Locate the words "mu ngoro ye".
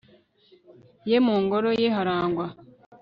1.25-1.87